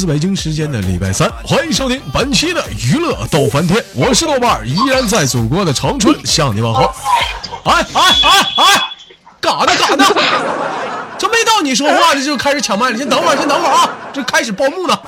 [0.00, 6.94] 自北京时间的礼拜三，欢迎收听本期的娱乐逗翻天，我是豆瓣，依然在祖国的长春向你问好。
[7.64, 8.82] 哎哎哎哎，
[9.42, 9.66] 干啥呢？
[9.76, 10.04] 干啥呢？
[11.18, 14.98] 这没到你说话的就开始抢麦了，先等会儿，先等会儿啊，这开始报幕呢。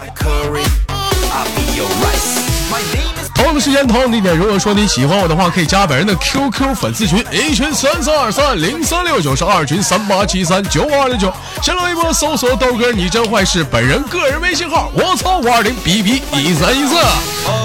[3.34, 4.36] 同样的时间，同样的地点。
[4.36, 11.32] 如果说你喜欢我的话，可以加本人的 QQ 粉丝群，一群三三二三零三六九，是二群三八七三九五二六九。
[11.62, 14.90] 新浪微博搜索豆哥你真坏，是本人个人微信号。
[14.94, 16.94] 我操五二零 B B 一三一四。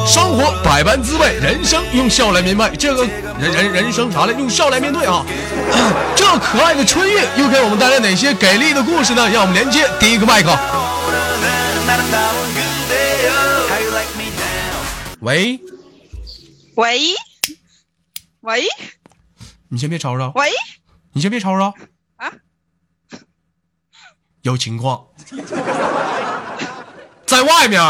[0.07, 2.69] 生活百般滋味，人生用笑来面对。
[2.77, 3.05] 这个
[3.37, 4.33] 人人人生啥来？
[4.33, 5.25] 用笑来面对啊！
[6.15, 9.27] 这可爱的春运又给我们带来哪些给力的故事呢？
[9.29, 10.49] 让我们连接第一个麦克。
[15.27, 15.59] 喂，
[16.77, 17.01] 喂，
[18.39, 18.63] 喂，
[19.67, 20.49] 你先别吵吵，喂，
[21.11, 21.73] 你先别吵吵。
[22.15, 22.31] 啊！
[24.43, 25.05] 有情况，
[27.27, 27.81] 在外面。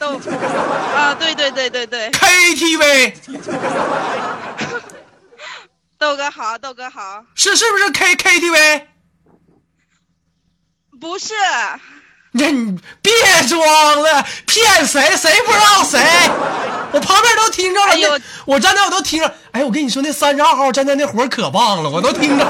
[0.00, 3.14] 豆啊，对对对对对，KTV
[5.96, 8.86] 豆哥好，豆哥好，是是不是 K KTV？
[11.00, 11.34] 不是，
[12.32, 13.12] 那你别
[13.48, 13.60] 装
[14.02, 15.16] 了，骗谁？
[15.16, 15.98] 谁不知道谁？
[16.92, 19.34] 我旁边都听着了，哎我站那我都听着。
[19.52, 22.46] 哎，我跟你说，那三十二号站在那活可棒了，我都听着。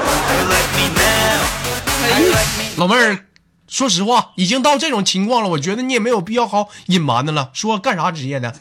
[2.76, 3.26] 老妹儿，
[3.68, 7.50] 说实话，已经到这种情况了，我觉得你也没有必要好隐瞒的了。
[7.52, 8.54] 说干啥职业的？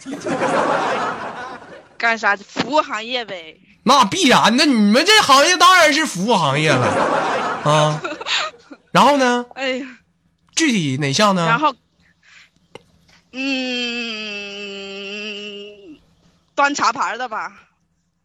[1.97, 2.35] 干啥？
[2.35, 3.57] 服务行业呗。
[3.83, 6.87] 那必然的，你们这行业当然是服务行业了
[7.63, 8.01] 啊。
[8.91, 9.45] 然后呢？
[9.55, 9.85] 哎呀，
[10.59, 11.45] 具体哪项呢？
[11.45, 11.73] 然后，
[13.31, 13.39] 嗯，
[16.53, 17.53] 端茶盘的吧？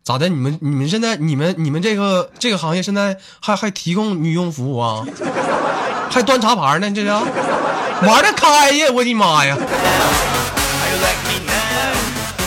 [0.03, 0.29] 咋的？
[0.29, 5.07] 你们你们现在你们你们这个这个行业现在还还提供女佣服务啊？
[6.11, 6.91] 还端茶盘呢？
[6.91, 8.91] 这是玩的开呀！
[8.93, 9.57] 我的妈呀！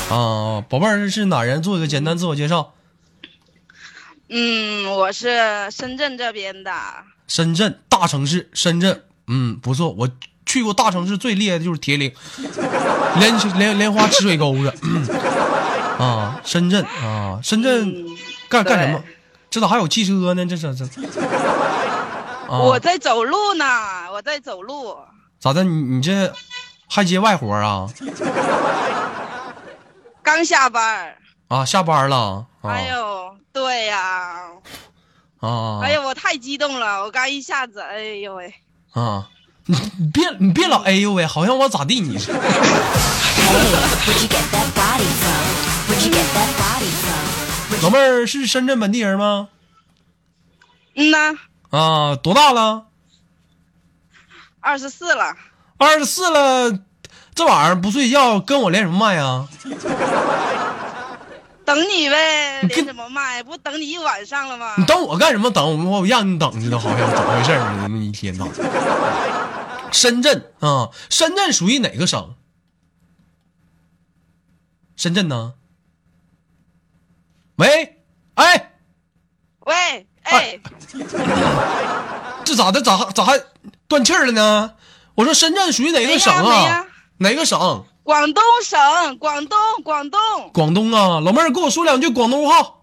[0.09, 1.63] 啊，宝贝儿是哪人？
[1.63, 2.73] 做一个简单自我介绍。
[4.27, 6.73] 嗯，我是深圳这边的。
[7.29, 9.91] 深圳大城市，深圳，嗯，不错。
[9.91, 10.09] 我
[10.45, 12.13] 去过大城市最厉害的就是铁岭，
[13.19, 14.73] 莲莲莲花池水沟子。
[15.97, 18.17] 啊，深圳啊，深圳嗯
[18.49, 19.03] 干干什么？
[19.49, 20.45] 这咋还有汽车呢？
[20.45, 20.85] 这这这。
[22.49, 23.65] 啊、我在走路呢，
[24.13, 24.95] 我在走路。
[25.39, 25.63] 咋的？
[25.63, 26.31] 你你这
[26.87, 27.89] 还接外活啊？
[30.23, 31.15] 刚下班。
[31.47, 32.45] 啊，下班了。
[32.61, 33.99] 啊、哎呦，对呀、
[35.39, 35.79] 啊！
[35.81, 37.03] 哎呦，我太激动了！
[37.03, 38.53] 我刚一下子，哎呦喂，
[38.93, 39.27] 啊！
[39.69, 42.17] 你你别你别老哎呦喂，好像我咋地你?
[47.83, 49.49] 老妹儿是深圳本地人吗？
[50.95, 51.35] 嗯呐，
[51.69, 52.85] 啊，多大了？
[54.61, 55.35] 二十四了，
[55.77, 56.79] 二十四了，
[57.35, 59.47] 这晚上不睡觉，跟我连什么麦啊？
[61.67, 63.43] 等你呗，你跟连什么麦？
[63.43, 64.75] 不等你一晚上了吗？
[64.77, 65.51] 你等我干什么？
[65.51, 67.87] 等我，我让你等着的，好像怎么回事儿呢？
[67.89, 68.47] 那一天呐。
[69.91, 72.35] 深圳啊，深圳属于哪个省？
[74.95, 75.55] 深圳呢？
[77.57, 77.97] 喂，
[78.35, 78.71] 哎，
[79.65, 80.59] 喂，哎，
[82.45, 82.81] 这咋的？
[82.81, 83.41] 咋咋还
[83.89, 84.75] 断气儿了呢？
[85.15, 86.85] 我说深圳属于哪个省啊？
[87.17, 87.83] 哪个省？
[88.07, 90.19] 广东省，广东，广东，
[90.53, 91.19] 广东啊！
[91.19, 92.75] 老妹儿，跟我说两句广东话。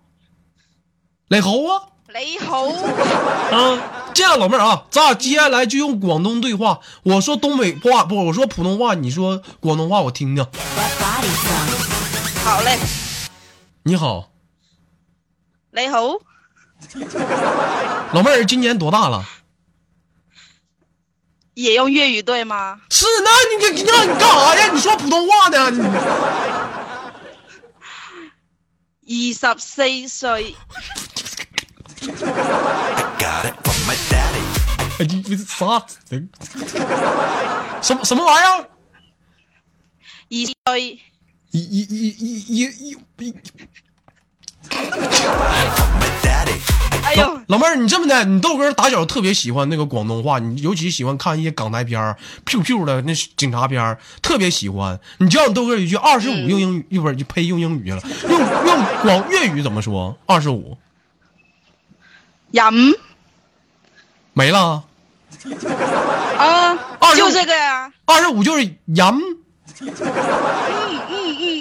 [1.28, 1.80] 雷猴啊！
[2.08, 6.80] 雷猴，啊，这样，老妹儿啊，咱俩接下来就用广东对话。
[7.04, 10.46] 我说东北话，不，我说普通话，你说广东话，我听听。
[12.44, 12.78] 好嘞，
[13.84, 14.28] 你好，
[15.70, 16.20] 雷猴，
[18.12, 19.24] 老妹儿，今年多大了？
[21.54, 22.80] 也用粤语对吗？
[22.90, 24.70] 是，那你你让你干啥呀？
[24.72, 25.70] 你说普通话呢？
[29.06, 30.56] 你二十四岁，
[34.98, 35.84] 哎，你你啥？
[37.82, 38.68] 什么什么玩意儿？
[40.30, 40.36] 二
[40.66, 41.00] 歲，
[41.50, 43.34] 一一一一一一一。
[47.04, 54.98] 哎呦，老妹儿，你这么的，你豆哥打小特别喜欢那个广东话，你尤其喜欢看一些港台片儿，Q Q 的那警察片儿，特别喜欢。
[55.18, 60.16] 你叫你豆哥一句二十五用英语，一会儿就呸用英语了，用用广粤语怎么说？
[60.26, 60.76] 二十五。
[62.52, 62.72] 飲
[64.32, 64.82] 没了，
[66.38, 66.76] 啊
[67.16, 69.06] 就这个呀，二十五就是盐。
[69.80, 69.92] 嗯
[71.08, 71.53] 嗯嗯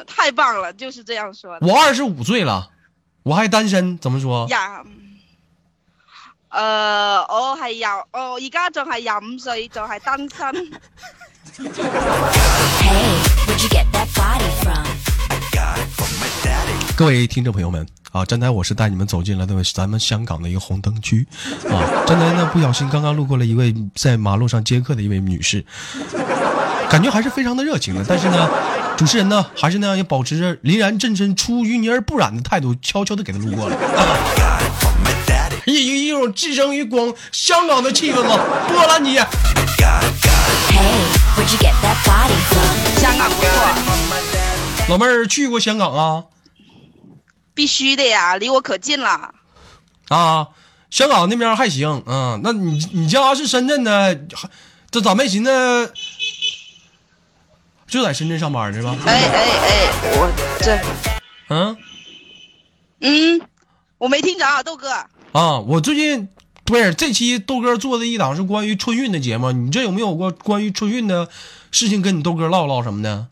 [0.00, 1.66] 嗯，太棒了，就是这样说的。
[1.66, 2.70] 我二十五岁了，
[3.22, 4.46] 我还单身，怎么说？
[4.48, 4.82] 呀，
[6.48, 10.70] 呃，我係廿，我而家仲系廿五岁，仲系单身。
[16.96, 21.26] 各位听众朋友们啊，刚才我是带你们走进了那个咱们香港的一个红灯区
[21.70, 25.64] 啊，刚才呢不小心刚刚路过了一位在马路上接客的一位女士，
[26.90, 28.48] 感觉还是非常的热情的，但是呢，
[29.00, 33.74] 主持人呢还是那样也保持着凛然正身、出淤泥而不染的态度，悄悄的给他路过了。
[35.64, 38.38] 一一一种置身于广香港的气氛吗？
[38.68, 39.26] 波兰姐，Hey,
[41.34, 43.00] where'd you get that body from?
[43.00, 46.24] 香港不錯，老妹儿去过香港啊？
[47.54, 49.32] 必须的呀，离我可近了。
[50.08, 50.48] 啊，
[50.90, 54.20] 香港那边还行，嗯，那你你家是深圳的，
[54.90, 55.94] 这咋没寻思
[57.90, 58.96] 就在深圳上班是吧？
[59.04, 60.78] 哎哎哎，我这，
[61.48, 61.76] 嗯
[63.00, 63.40] 嗯，
[63.98, 64.88] 我没听着啊，豆哥。
[65.32, 66.28] 啊，我最近
[66.64, 71.28] 不是这期豆哥做的一档是关于春运的节目，你这有没有过关于春运的
[71.72, 73.26] 事情跟你豆哥唠唠什么的？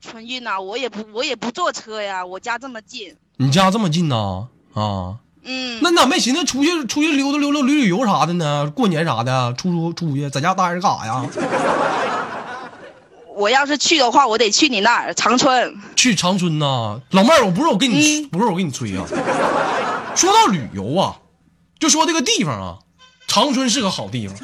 [0.00, 3.16] 春运啊，我也不我也不坐车呀，我家这么近。
[3.38, 4.46] 你家这么近呐？
[4.72, 8.70] 啊，嗯，那你咋没寻思出去出去溜达溜达旅旅游啥的呢？
[8.70, 11.26] 过年啥的，出出出去，在家待着干啥呀？
[13.36, 15.76] 我要是去的话，我得去你那儿长春。
[15.96, 19.04] 去长春呐、老妹儿，我不是我跟你、嗯不是我跟你吹啊。
[20.14, 21.16] 说到旅游啊，
[21.78, 22.78] 就说这个地方啊，
[23.26, 24.36] 长春是个好地方。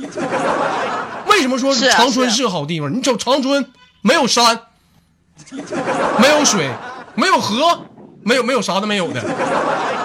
[1.28, 2.92] 为什么说长春是个好地方？
[2.92, 4.62] 你瞅长春没有山，
[6.18, 6.70] 没有水，
[7.14, 7.82] 没有河，
[8.22, 9.22] 没有没有啥都没有的。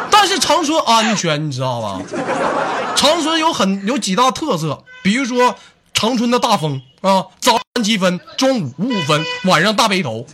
[0.10, 2.01] 但是长春安全，你知道吧？
[2.95, 5.56] 长春有很有几大特色，比如说
[5.94, 10.25] 长春的大风啊，早上七分，中午五五分，晚上大背头。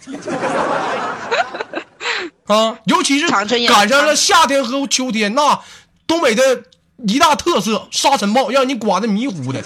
[2.45, 3.47] 啊，尤其是赶
[3.87, 5.59] 上了夏天和秋天，那
[6.05, 6.63] 东北的
[7.07, 9.61] 一大特色沙尘暴，让你刮的迷糊的。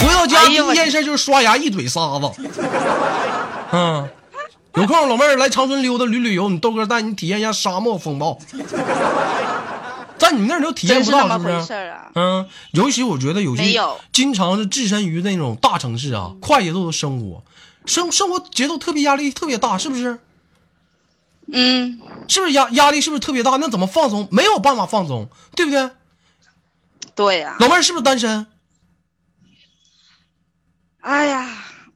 [0.00, 2.30] 回到家第一件事就是刷牙，一嘴沙子。
[3.72, 4.08] 嗯，
[4.74, 8.38] 有空老妹儿来长春溜达旅旅游，你豆哥带你体验一下沙漠风暴。
[10.20, 11.72] 在你们那儿都体验不到，是不是？
[11.74, 12.12] 啊？
[12.14, 13.80] 嗯，尤其我觉得有些
[14.12, 17.42] 经常是置身于那种大城市啊，快节奏的生活，
[17.86, 20.20] 生生活节奏特别压力特别大，是不是？
[21.52, 23.56] 嗯，是不是压压力是不是特别大？
[23.56, 24.28] 那怎么放松？
[24.30, 25.90] 没有办法放松，对不对？
[27.16, 28.46] 对呀、老妹儿是不是单身？
[31.00, 31.48] 哎呀，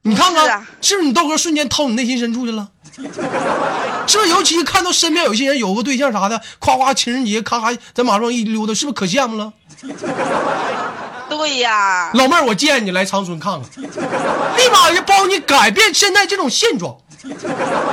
[0.02, 2.72] 你看看，是啊是不是你豆哥瞬间掏你内心深处去了？
[2.94, 4.28] 是不是？
[4.28, 9.52] 尤其看到身边有些人有个对象啥的，夸夸情人节咔咔在马路上一溜达，是不是可羡慕了？
[11.28, 16.96] 对呀、老妹儿，我建议你来长春看看，立马就帮你改变现在这种现状。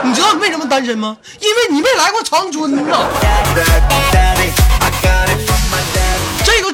[0.04, 1.18] 你知道你为什么单身吗？
[1.40, 3.08] 因为你没来过长春呐。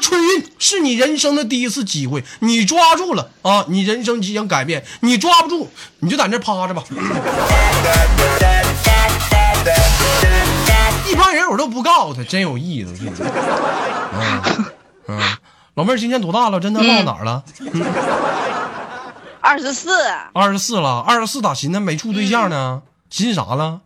[0.08, 5.70] 这个春运是你人生的第一次机会，你抓住了啊，你人生即将改变；你抓不住，
[6.00, 6.82] 你就在那趴着吧。
[11.06, 12.94] 一般人我都不告诉他，真有意思。
[15.74, 16.58] 老妹儿今年多大了？
[16.58, 17.44] 真的唠哪儿了？
[19.40, 19.90] 二十四，
[20.32, 22.82] 二十四了，二十四咋寻思没处对象呢？
[23.10, 23.80] 寻思啥了？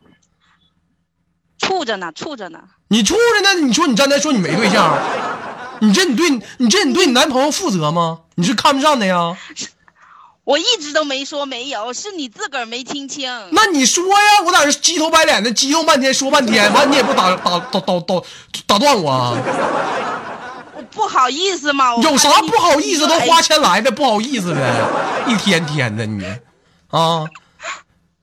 [1.59, 2.61] 处着呢，处着呢。
[2.89, 3.61] 你处着呢？
[3.67, 4.99] 你说你刚才说你没对象，
[5.83, 8.21] 你这你对你这你对你男朋友负责吗？
[8.37, 9.37] 你是看不上的呀？
[10.45, 13.29] 我一直都没说没有，是你自个儿没听清。
[13.51, 18.23] 那你说呀，我在这鸡头白脸的激动半天说半天，完你也不打打打打打
[18.65, 19.37] 打断我啊？
[20.77, 23.09] 我不好意思嘛，有啥不好意思？
[23.09, 24.73] 都哎花钱来的，不好意思呗？
[25.27, 26.25] 一天天的你
[26.91, 27.27] 啊，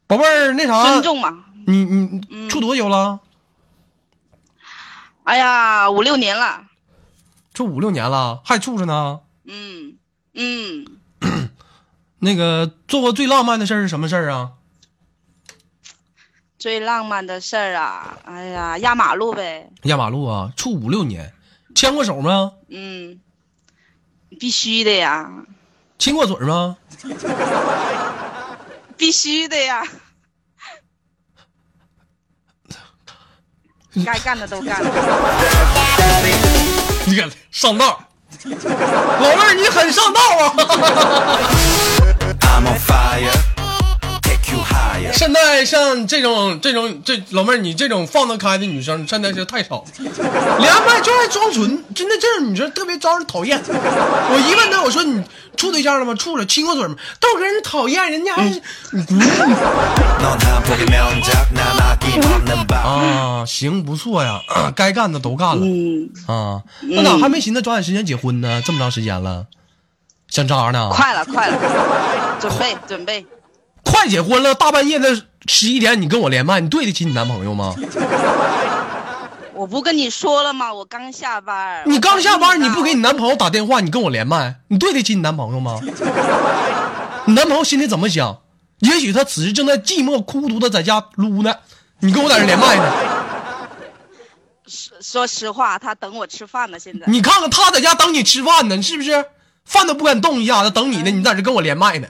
[0.08, 1.44] 宝贝儿，那啥尊，重嘛。
[1.68, 3.20] 你你你处多久了？
[5.26, 6.64] 哎呀，五六年了。
[7.60, 9.20] 处五六年了，还处着呢。
[9.44, 9.98] 嗯
[10.34, 10.86] 嗯，
[12.20, 14.52] 那个做过最浪漫的事儿是什么事儿啊？
[16.58, 19.70] 最浪漫的事儿啊，哎呀，压马路呗。
[19.84, 21.34] 压马路啊，处五六年，
[21.76, 22.54] 牵过手吗？
[22.70, 23.20] 嗯，
[24.40, 25.30] 必须的呀，
[25.98, 26.78] 亲过嘴吗？
[28.96, 29.84] 必须的呀。
[34.06, 34.90] 该干的都干了。
[37.52, 38.00] 上道，
[38.46, 40.54] 老妹儿你很上道啊！
[45.20, 49.84] 现在像这种这种这老妹儿，你这种放得开的女生，现在是太少了。
[50.60, 53.62] 连麦就爱装纯，真的这种女生特别招人讨厌。
[53.68, 55.22] 我一问她，我说你
[55.58, 56.16] 处对象了吗？
[56.16, 56.96] 处了，亲过嘴吗？
[57.20, 58.44] 豆哥，人讨厌人家还
[62.78, 63.46] 啊！
[63.46, 64.40] 行，不错呀，
[64.74, 66.64] 该干的都干了嗯，啊。
[66.84, 68.64] 那咋还没寻思抓紧时间结婚呢？
[68.66, 69.48] 这么长时间了，
[70.30, 70.90] 想渣呢？
[70.94, 73.26] 快了快了，准备准备。
[73.84, 77.76] 快结婚了，大半夜的十一点你跟我连麦，你对得起你男朋友吗？
[79.54, 80.74] 我不跟你说了吗？
[80.74, 81.84] 我刚下班。
[81.86, 85.80] 你刚下班，你不给你男朋友打电话，你跟我连麦，你对得起你男朋友吗？
[87.26, 88.38] 你男朋友心里怎么想？
[88.80, 91.54] 也许他此时正在寂寞孤独的在家撸呢，
[92.00, 92.84] 你跟我在这连麦呢。
[94.66, 96.80] 说说实话，他等我吃饭呢。
[96.80, 99.26] 现在你看看他在家等你吃饭呢，是不是？
[99.66, 102.08] 饭都不敢动一下，他等你呢，你在这跟我连麦呢。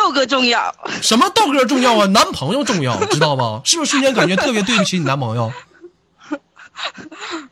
[0.00, 0.74] 豆哥重要。
[1.02, 2.06] 什么豆哥重要啊？
[2.06, 3.60] 男朋友重要，知道吧？
[3.68, 5.52] 是不是瞬间感觉特别对不起你男朋友？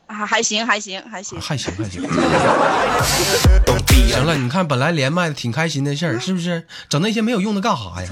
[0.07, 1.38] 啊，还行还行还行。
[1.38, 2.02] 还行还行。
[4.09, 6.67] 行了，你看本来连麦的挺开心的事儿，是不是？
[6.88, 8.09] 整那些没有用的干啥呀？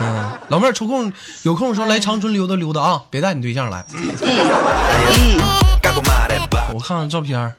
[0.00, 1.10] 嗯，老妹儿抽空
[1.44, 3.86] 有空的时候来长春溜达溜达啊，别带你对象来。
[3.90, 5.40] 嗯
[6.74, 7.54] 我看看照片儿，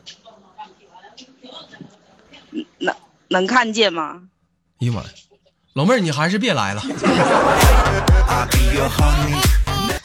[2.80, 2.94] 能
[3.30, 4.22] 能看见吗？
[4.82, 5.08] 哎呀妈呀，
[5.76, 6.82] 老妹儿你还是别来了。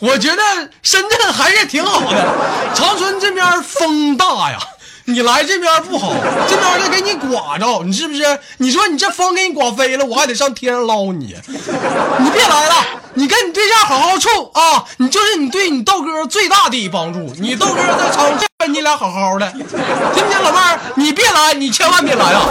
[0.00, 0.42] 我觉得
[0.82, 2.26] 深圳还是挺好的，
[2.74, 4.58] 长春这边风大呀，
[5.04, 6.12] 你来这边不好，
[6.48, 8.40] 这边再给你刮着，你是不是？
[8.56, 12.74] 你说你这风给你刮飞了，我还得上天上捞你，你别来了，
[13.14, 20.80] 你跟你对象好好处啊，你就是你对你豆哥最大的帮助，你豆哥在长春你俩好好的，听不听老妹儿？
[20.96, 22.42] 你别来，你千万别来啊！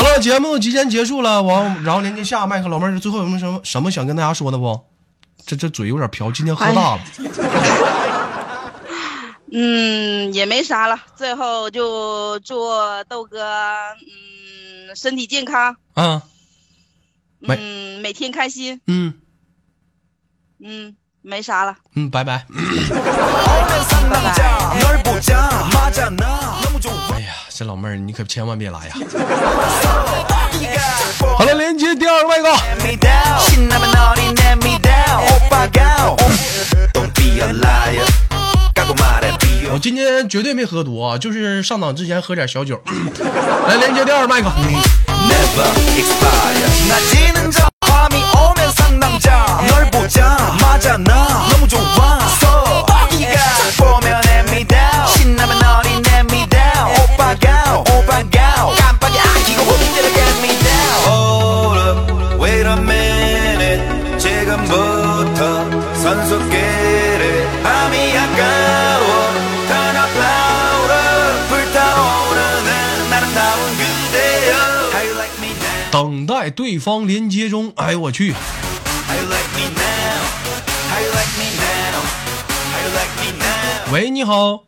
[0.00, 4.80] 好了，节目即将结束了，完，然后连接下麦克，老妹儿最后有没有什么什么想跟大家说的不？
[5.44, 7.02] 这这嘴有点瓢，今天喝大了。
[9.52, 10.98] 嗯，也没啥了。
[11.16, 12.66] 最后就祝
[13.10, 13.44] 豆哥，
[14.88, 16.22] 嗯，身体健康，嗯，
[17.40, 19.12] 每天开心，嗯
[20.64, 21.76] 嗯，没啥了。
[21.94, 22.46] 嗯，拜拜。
[24.10, 24.22] 哎
[25.28, 25.60] 呀，
[27.60, 28.94] 这老妹儿你可千万别来呀！
[31.36, 32.50] 好了，连接第二个麦克。
[39.70, 42.80] 我今天绝对没喝多啊，就是上档之前喝点小酒。
[43.68, 44.50] 来，连接第二个麦克。
[76.70, 77.72] 对方连接中。
[77.74, 78.32] 哎呦我去?
[83.90, 84.62] 喂，你好。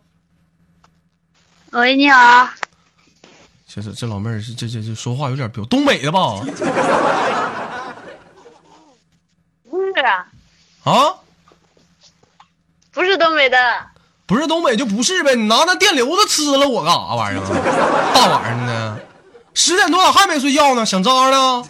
[1.71, 2.49] 喂，你好，
[3.69, 6.41] 这这这老妹儿是这这这说话有点彪，东北的吧？
[9.71, 10.27] 不是啊，
[10.83, 11.15] 啊，
[12.91, 13.57] 不是东北的，
[14.27, 18.13] 不是东北就不是呗，你拿那电流子呲了我干啥玩意儿啊？
[18.13, 19.07] 大晚上的，
[19.55, 20.85] 十点多咋还没睡觉呢？
[20.85, 21.65] 想渣呢？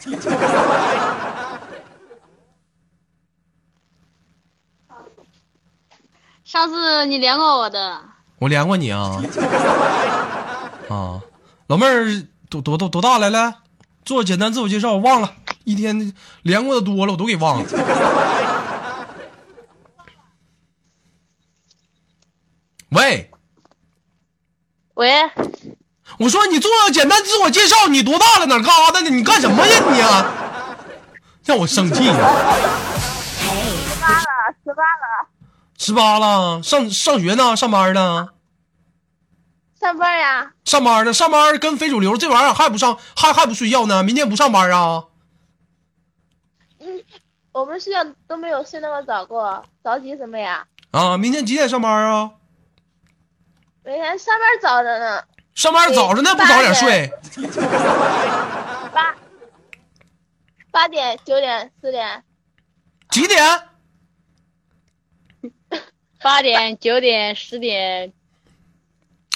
[6.45, 8.03] 上次你连过我的，
[8.39, 9.23] 我连过你啊？
[10.89, 11.23] 啊，
[11.67, 13.63] 老妹儿多多多多大来了？
[14.05, 15.35] 做简单自我介绍，我忘了，
[15.65, 16.13] 一天
[16.43, 17.69] 连过的多了，我都给忘了。
[22.91, 23.31] 喂，
[24.95, 25.09] 喂，
[26.19, 28.47] 我说你做个简单自我介绍，你多大了？
[28.47, 29.11] 哪儿干啥的呢？
[29.11, 30.35] 你干什么呀你啊？
[31.45, 32.15] 让我生气呀！
[34.65, 35.27] 十八了，
[35.79, 37.57] 十八了，上上学呢？
[37.57, 38.29] 上班呢？
[39.81, 40.53] 上班呀？
[40.65, 41.13] 上班呢？
[41.13, 44.03] 上班跟非主流这玩意儿还不上，还还不睡觉呢？
[44.05, 45.05] 明天不上班啊？
[46.79, 47.03] 嗯
[47.53, 50.65] 我们睡觉都没有睡那么早过，着急什么呀？
[50.93, 52.31] 啊，明天几点上班啊？
[53.85, 57.11] 每天上班早着呢，上班早着呢，不早点睡？
[58.93, 59.15] 八
[60.71, 62.23] 八点、九点、四点，
[63.11, 63.39] 几点？
[66.23, 68.13] 八点、九点、十点，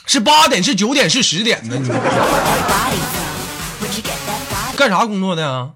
[0.06, 0.62] 是八点？
[0.62, 1.10] 是九点？
[1.10, 1.76] 是十点呢？
[1.78, 1.88] 你
[4.76, 5.74] 干啥工作的呀？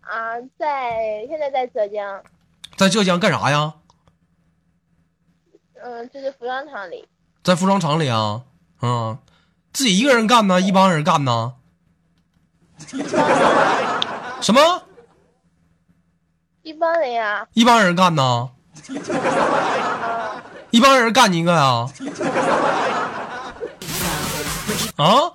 [0.00, 2.22] 啊，在现在在浙江，
[2.76, 3.74] 在浙江干啥呀？
[5.82, 7.06] 嗯，就是服装厂里，
[7.42, 8.42] 在服装厂里啊？
[8.82, 9.18] 嗯，
[9.72, 10.60] 自己一个人干呢？
[10.60, 11.54] 一帮人干呢？
[14.40, 14.82] 什么？
[16.62, 18.50] 一帮人呀，一帮人干呢？
[20.70, 21.86] 一帮人干你一个呀？
[24.96, 25.32] 啊？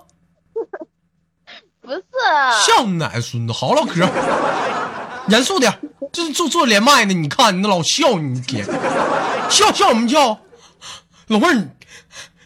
[1.81, 2.01] 不是，
[2.65, 4.07] 像你奶孙子，好好唠嗑，
[5.27, 5.79] 严肃点。
[6.11, 8.65] 这做做连麦呢，你看你那老笑，你天，
[9.49, 10.39] 笑笑什么笑？
[11.27, 11.69] 老妹儿，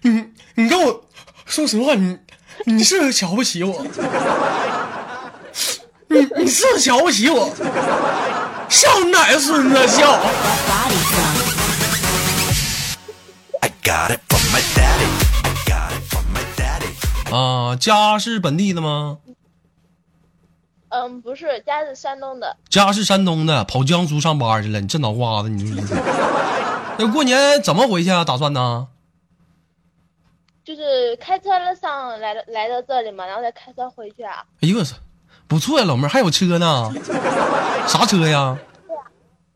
[0.01, 0.25] 你你
[0.55, 1.03] 你跟我
[1.45, 2.17] 说实话，你
[2.65, 3.85] 你是不是瞧不起我？
[6.07, 7.49] 你你是不是瞧不起我？
[8.69, 10.19] 笑你奶孙子笑.
[17.31, 19.19] 啊，家是本地的吗？
[20.89, 24.81] 嗯，不是，家是山东的，家是山东的，跑江苏上班去了。
[24.81, 25.83] 你这脑瓜子，你说你
[26.97, 28.25] 那过年怎么回去啊？
[28.25, 28.87] 打算呢？
[30.69, 31.49] 就是开车
[31.81, 34.43] 上来的来到这里嘛，然后再开车回去啊。
[34.61, 34.95] 哎呦我操，
[35.47, 36.93] 不错呀，老妹儿还有车呢，
[37.89, 38.55] 啥车呀？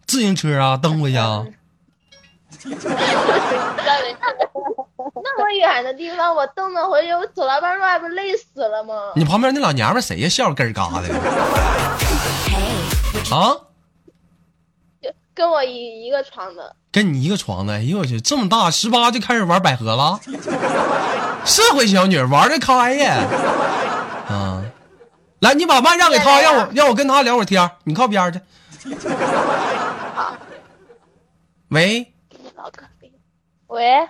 [0.07, 1.45] 自行车啊，蹬回去啊？
[5.15, 9.11] 那么远的地方，我蹬着回去，我走到半路还不累死了吗？
[9.15, 10.27] 你旁边那老娘们谁呀？
[10.27, 11.07] 笑根儿嘎的
[13.35, 13.55] 啊？
[15.35, 20.19] 就跟我一一个床的，跟你一个床的，哎呦我去，这么大十八就开始玩百合了？
[21.45, 23.27] 社会小女儿玩的开呀！
[24.29, 24.63] 啊，
[25.39, 28.39] 来，你把麦让给他，让我让我跟他聊会儿天，你靠边去。
[31.69, 32.09] 喂。
[33.67, 34.07] 喂，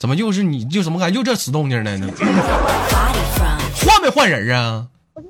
[0.00, 0.64] 怎么又是你？
[0.64, 2.10] 就怎么感觉又这死动静呢？
[3.86, 4.88] 换没换人啊？
[5.14, 5.28] 不是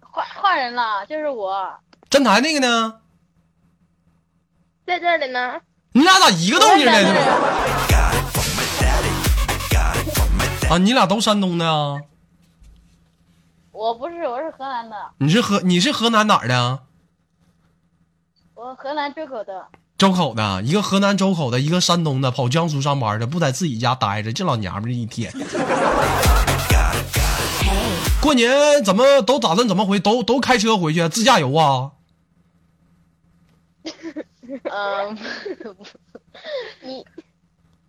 [0.00, 1.72] 换换人了，就是我
[2.10, 2.94] 真台那个呢？
[4.86, 5.60] 在这里呢。
[5.92, 7.12] 你俩咋一个动静呢 daddy.
[10.72, 12.00] 啊，你俩都山东的啊？
[13.70, 16.80] 我不是，我是河南的，你是河你是河南哪儿的啊？
[18.54, 19.66] 我河南周口的。
[19.98, 25.32] 周口的，一个河南周口的，一个山东的，跑江苏上班的，不在自己家待着，这老娘们儿一天。
[28.20, 30.00] 过年怎么都打算怎么回？
[30.00, 31.92] 都都开车回去，自驾游啊？
[34.64, 35.18] 嗯，
[36.82, 37.04] 你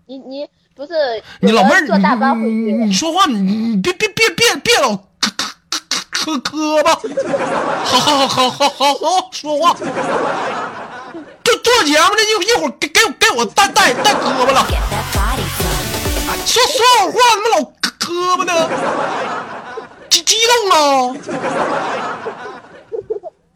[0.05, 0.93] 你你不是
[1.41, 2.85] 你老妹儿，坐大巴回你你去？
[2.85, 5.53] 你说话，你你别别别别别老磕磕
[6.11, 6.99] 磕磕吧，
[7.83, 9.73] 好好好好好好说话。
[11.43, 14.65] 就做节目呢，一一会儿给给我给我带带带磕巴了.
[16.45, 18.51] 说说好话怎么老磕磕巴呢？
[20.09, 21.15] 激激动了？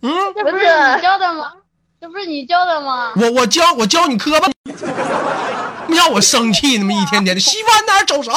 [0.02, 1.54] 嗯，这不是你教的吗？
[2.00, 3.12] 这不是你教的吗？
[3.16, 4.48] 我我教我教你磕巴，
[5.88, 8.32] 你让我生气，那么一天天的，西翻哪儿走啥？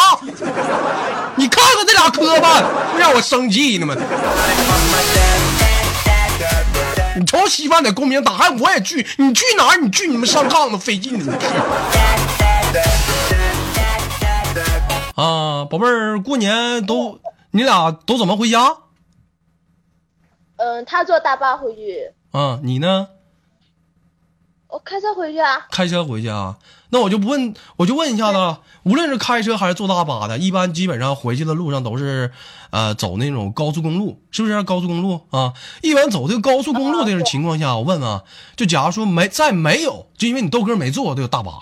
[1.36, 3.94] 你看看这俩磕巴，不让我生气呢吗？
[7.16, 9.76] 你瞅稀饭在公屏打，还我也去，你去哪儿？
[9.76, 11.34] 你去你们上炕子费劲呢。
[15.16, 17.20] 啊，宝贝儿，过年都
[17.50, 18.78] 你俩都怎么回家？
[20.56, 23.08] 嗯，他坐大巴回去，啊，你呢？
[24.72, 25.66] 我开车回去啊。
[25.70, 26.56] 开车回去啊？
[26.92, 32.32] 那我就不问，我就问一下子了，无论是开车还是坐大巴的，一般基本上回去的路上都是，
[32.70, 34.62] 呃，走那种高速公路，是不是？
[34.64, 35.52] 高速公路啊，
[35.82, 38.24] 一般走这个高速公路的情况下，我问啊，
[38.56, 41.60] 就假如说没在没有，就因为你豆哥没坐过这个大巴，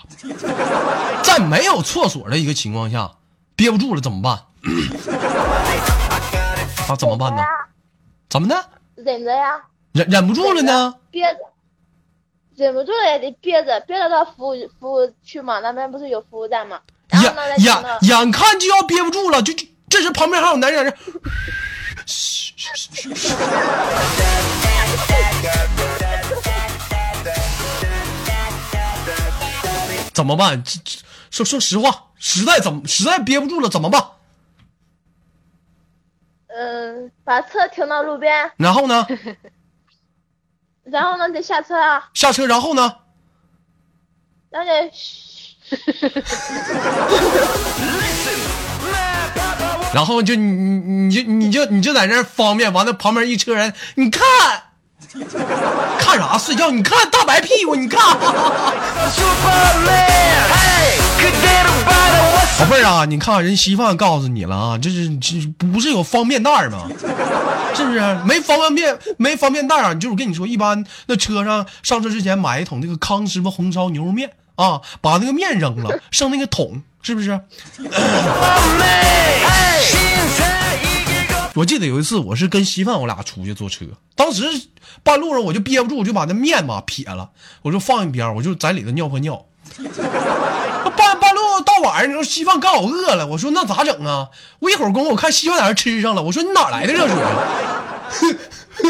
[1.23, 3.11] 在没有厕所的一个情况下，
[3.55, 4.45] 憋不住了怎么办？
[6.89, 7.43] 啊，怎么办呢？
[8.29, 8.55] 怎么的？
[8.95, 10.95] 忍着呀，忍忍不住了呢？
[11.11, 11.39] 憋着，
[12.59, 16.81] 忍不住了也得憋着，憋着到服务服务区嘛，那边不是有服务站嘛？
[17.13, 20.97] 眼呢，眼眼看就要憋不住了，就就这时旁边还有男人在这。
[30.13, 30.61] 怎么办？
[30.63, 30.99] 这这
[31.31, 34.03] 说说实话，实在怎么实在憋不住了怎么办？
[36.47, 39.07] 嗯，把车停到路边，然后呢？
[40.91, 42.09] 然后呢，得下车啊。
[42.13, 42.95] 下车，然后呢？
[49.93, 54.23] 然后就你你你就你就你就在那方便，完了旁边一车人，你看，
[55.99, 56.71] 看啥睡觉？
[56.71, 58.17] 你看大白屁股，你看。
[62.59, 65.39] 宝贝儿啊，你看人稀饭告诉你了啊，这是这
[65.71, 66.87] 不是有方便袋吗？
[67.75, 67.99] 是不是？
[68.25, 69.93] 没方便面，没方便袋啊？
[69.93, 77.39] 就是我跟你说，一般那车上上车之前买一桶那个康师傅红烧牛肉面啊，把那个面扔了，剩那个桶，是不是？
[81.55, 84.43] 我记得有一次，我是跟稀饭我俩出去坐车，当时
[85.03, 87.31] 半路上我就憋不住，我就把那面吧撇了，
[87.63, 89.45] 我就放一边，我就在里头尿泡尿。
[90.97, 94.27] 半半路到晚上，你说稀饭刚好饿了，我说那咋整啊？
[94.59, 97.29] 我一会儿功夫我看稀饭在那吃上了，我说你哪来的热水啊？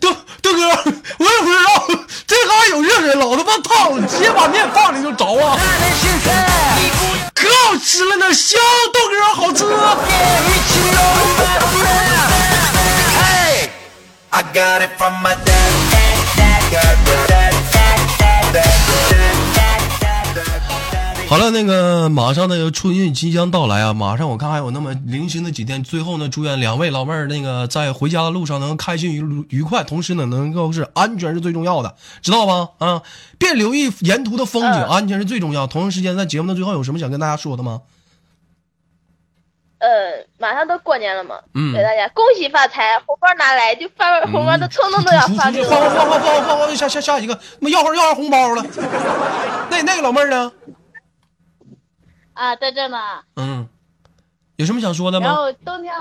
[0.00, 1.86] 豆豆哥，我也不知道，
[2.26, 5.58] 这嘎有热水，老他妈烫了，直接把面放里就着啊！
[7.34, 8.58] 可好吃了呢，香，
[8.92, 9.64] 豆哥好吃。
[14.32, 15.69] I got it from my dad.
[21.30, 32.70] 好了，那个马上那个春运即将到来啊，马上我看还有那么零星的几天，最后呢，祝愿两位老妹儿那个在回家的路上能开心愉愉快，同时呢能够是安全是最重要的，知道吗？
[32.78, 33.02] 啊，
[33.38, 35.68] 别留意沿途的风景，嗯安全是最重要。
[35.68, 37.82] 同一时间，在节目的最后有什么想跟大家说的吗？
[39.78, 39.88] 呃，
[40.36, 45.94] 马上都过年了嘛，嗯给大家恭喜发财，红包拿来，就发红包都冲动都要发给换换我。
[45.94, 48.66] 换换换换换下下下一个，他妈要号要号红包了。
[49.70, 50.50] 那那个老妹儿呢？
[52.40, 52.98] 啊，在这呢。
[53.36, 53.68] 嗯，
[54.56, 55.26] 有什么想说的吗？
[55.26, 55.92] 然后冬天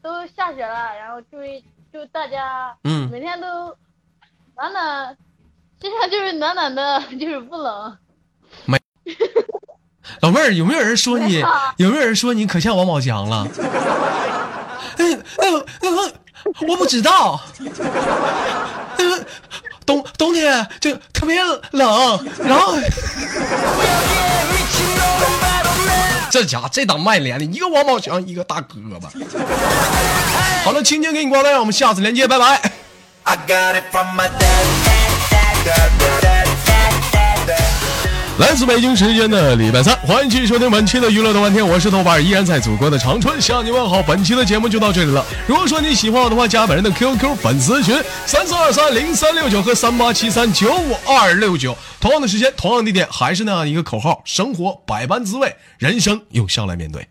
[0.00, 3.76] 都下雪了，然后注意，祝大家嗯每天都
[4.54, 5.16] 暖暖，
[5.82, 7.98] 身上就是暖暖的，就是不冷。
[8.66, 8.78] 没
[10.22, 11.42] 老妹儿，有没有人说你？
[11.78, 13.44] 有没有人说你可像王宝强了？
[14.98, 15.48] 哎哎
[15.80, 16.14] 哎，
[16.68, 17.40] 我不知道。
[19.86, 21.42] 那个冬冬天就特别
[21.72, 22.76] 冷，然后
[26.30, 29.06] 这家伙这档卖脸的，一个王宝强，一个大胳膊。
[30.64, 32.60] 好了，青青给你挂断，我们下次连接，拜拜。
[33.24, 36.23] I got it from my dad.
[38.36, 44.02] 来自北京时间的礼拜三，欢迎继续收听本期的娱乐的半天，我是豆瓣，依然在祖国的长春向你问好。
[44.02, 45.24] 本期的节目就到这里了。
[45.46, 57.06] 如果说你喜欢我的话，加本人的 QQ 粉丝群三四二三零三六九和三八七三九五二六九，同样的时间，同样的地点，还是那样一个口号：生活百般滋味，人生用笑来面对。